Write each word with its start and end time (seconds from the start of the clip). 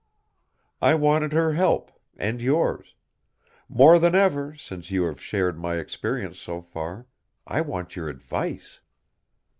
"I 0.81 0.95
wanted 0.95 1.31
her 1.33 1.53
help, 1.53 1.91
and 2.17 2.41
yours. 2.41 2.95
More 3.69 3.99
than 3.99 4.15
ever, 4.15 4.55
since 4.55 4.89
you 4.89 5.03
have 5.03 5.21
shared 5.21 5.59
my 5.59 5.75
experience 5.75 6.39
so 6.39 6.59
far, 6.59 7.05
I 7.45 7.61
want 7.61 7.95
your 7.95 8.09
advice." 8.09 8.79